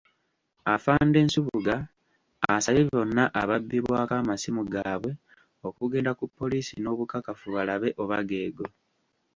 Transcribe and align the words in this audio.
Afande 0.73 1.19
Nsubuga 1.25 1.75
asabye 2.53 2.83
bonna 2.91 3.23
ababbibwako 3.41 4.13
amasimu 4.21 4.61
gaabwe 4.73 5.11
okugenda 5.67 6.11
ku 6.19 6.25
poliisi 6.37 6.73
n'obukakafu 6.79 7.45
balabe 7.55 7.89
oba 8.03 8.19
geego. 8.29 8.65